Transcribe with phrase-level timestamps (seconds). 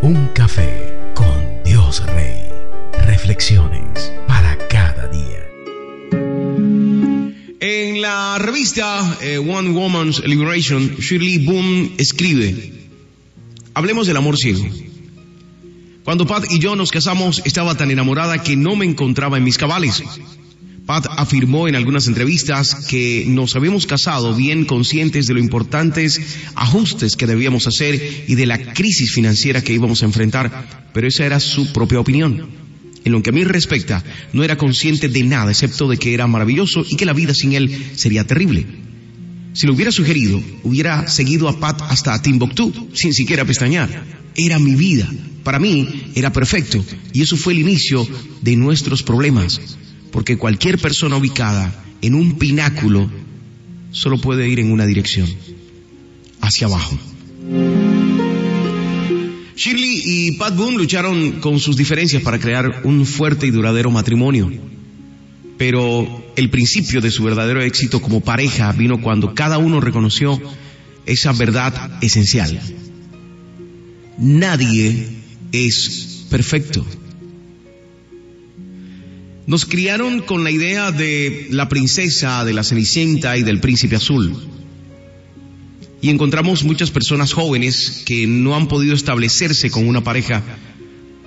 [0.00, 2.44] Un café con Dios Rey.
[3.04, 5.44] Reflexiones para cada día.
[7.58, 12.72] En la revista eh, One Woman's Liberation, Shirley Boom escribe,
[13.74, 14.64] hablemos del amor ciego.
[16.04, 19.58] Cuando Pat y yo nos casamos, estaba tan enamorada que no me encontraba en mis
[19.58, 20.04] cabales.
[20.88, 26.18] Pat afirmó en algunas entrevistas que nos habíamos casado bien conscientes de los importantes
[26.54, 31.26] ajustes que debíamos hacer y de la crisis financiera que íbamos a enfrentar, pero esa
[31.26, 32.48] era su propia opinión.
[33.04, 34.02] En lo que a mí respecta,
[34.32, 37.52] no era consciente de nada excepto de que era maravilloso y que la vida sin
[37.52, 38.64] él sería terrible.
[39.52, 44.06] Si lo hubiera sugerido, hubiera seguido a Pat hasta Timbuktu, sin siquiera pestañear.
[44.34, 45.06] Era mi vida.
[45.44, 48.08] Para mí era perfecto y eso fue el inicio
[48.40, 49.60] de nuestros problemas
[50.10, 53.10] porque cualquier persona ubicada en un pináculo
[53.90, 55.28] solo puede ir en una dirección,
[56.40, 56.98] hacia abajo.
[59.56, 64.52] Shirley y Pat Boone lucharon con sus diferencias para crear un fuerte y duradero matrimonio.
[65.56, 70.40] Pero el principio de su verdadero éxito como pareja vino cuando cada uno reconoció
[71.06, 72.60] esa verdad esencial.
[74.16, 75.08] Nadie
[75.50, 76.86] es perfecto.
[79.48, 84.36] Nos criaron con la idea de la princesa, de la cenicienta y del príncipe azul.
[86.02, 90.42] Y encontramos muchas personas jóvenes que no han podido establecerse con una pareja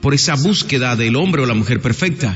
[0.00, 2.34] por esa búsqueda del hombre o la mujer perfecta.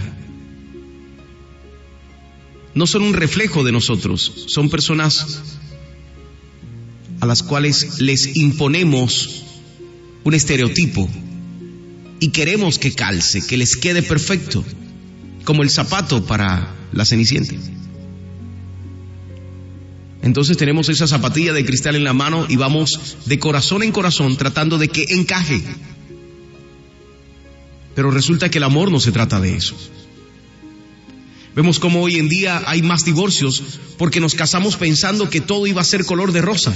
[2.75, 5.41] No son un reflejo de nosotros, son personas
[7.21, 9.45] a las cuales les imponemos
[10.25, 11.09] un estereotipo
[12.21, 14.63] y queremos que calce, que les quede perfecto
[15.51, 17.57] como el zapato para la cenicienta.
[20.23, 24.37] Entonces tenemos esa zapatilla de cristal en la mano y vamos de corazón en corazón
[24.37, 25.61] tratando de que encaje.
[27.97, 29.75] Pero resulta que el amor no se trata de eso.
[31.57, 35.81] Vemos como hoy en día hay más divorcios porque nos casamos pensando que todo iba
[35.81, 36.73] a ser color de rosa.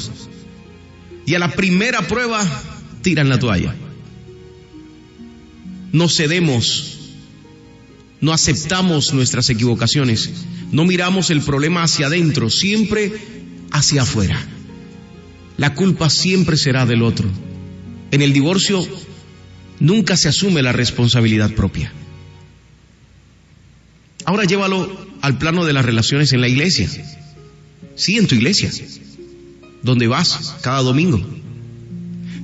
[1.27, 2.45] Y a la primera prueba
[3.03, 3.73] tiran la toalla.
[5.93, 6.94] No cedemos
[8.25, 10.31] no aceptamos nuestras equivocaciones,
[10.73, 13.13] no miramos el problema hacia adentro, siempre
[13.71, 14.43] hacia afuera.
[15.59, 17.29] La culpa siempre será del otro.
[18.11, 18.83] En el divorcio
[19.79, 21.93] nunca se asume la responsabilidad propia.
[24.25, 26.89] Ahora llévalo al plano de las relaciones en la iglesia.
[27.95, 28.71] Sí, en tu iglesia,
[29.83, 31.21] donde vas cada domingo.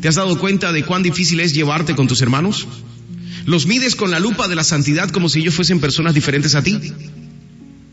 [0.02, 2.68] ¿Te has dado cuenta de cuán difícil es llevarte con tus hermanos?
[3.46, 6.62] Los mides con la lupa de la santidad como si ellos fuesen personas diferentes a
[6.62, 6.78] ti.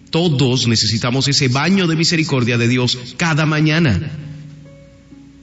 [0.09, 4.12] Todos necesitamos ese baño de misericordia de Dios cada mañana.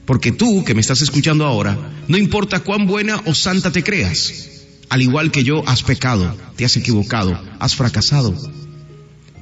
[0.05, 1.77] Porque tú, que me estás escuchando ahora,
[2.07, 4.51] no importa cuán buena o santa te creas,
[4.89, 8.35] al igual que yo, has pecado, te has equivocado, has fracasado.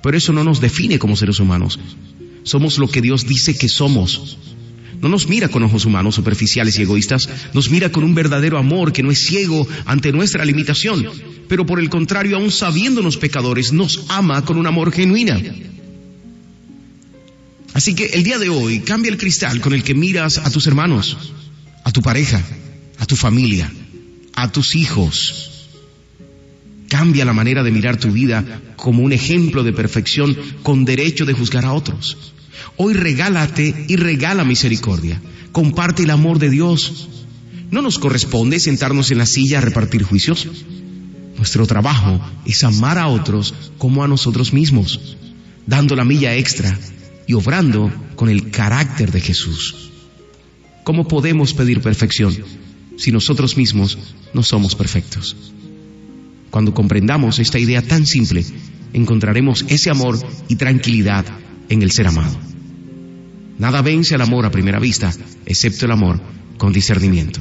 [0.02, 1.80] Pero eso no nos define como seres humanos.
[2.44, 4.38] Somos lo que Dios dice que somos.
[5.04, 8.94] No nos mira con ojos humanos superficiales y egoístas, nos mira con un verdadero amor
[8.94, 11.06] que no es ciego ante nuestra limitación,
[11.50, 15.34] pero por el contrario, aún sabiéndonos pecadores, nos ama con un amor genuino.
[17.74, 20.68] Así que el día de hoy cambia el cristal con el que miras a tus
[20.68, 21.18] hermanos,
[21.84, 22.42] a tu pareja,
[22.98, 23.70] a tu familia,
[24.36, 25.68] a tus hijos.
[26.88, 31.34] Cambia la manera de mirar tu vida como un ejemplo de perfección con derecho de
[31.34, 32.34] juzgar a otros.
[32.78, 35.22] Hoy regálate y regala misericordia.
[35.52, 37.10] Comparte el amor de Dios.
[37.72, 40.48] No nos corresponde sentarnos en la silla a repartir juicios.
[41.38, 45.18] Nuestro trabajo es amar a otros como a nosotros mismos,
[45.66, 46.78] dando la milla extra
[47.28, 49.90] y obrando con el carácter de Jesús.
[50.84, 52.36] ¿Cómo podemos pedir perfección
[52.98, 53.98] si nosotros mismos
[54.34, 55.36] no somos perfectos?
[56.52, 58.46] Cuando comprendamos esta idea tan simple,
[58.94, 61.26] encontraremos ese amor y tranquilidad
[61.70, 62.38] en el ser amado.
[63.58, 65.14] Nada vence al amor a primera vista,
[65.46, 66.20] excepto el amor
[66.58, 67.40] con discernimiento.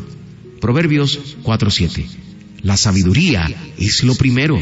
[0.60, 2.06] Proverbios 4:7.
[2.62, 4.58] La sabiduría es lo primero.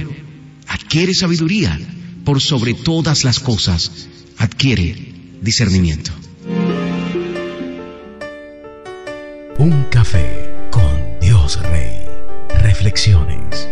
[0.67, 1.79] Adquiere sabiduría.
[2.25, 6.13] Por sobre todas las cosas, adquiere discernimiento.
[9.59, 12.05] Un café con Dios Rey.
[12.63, 13.69] Reflexiones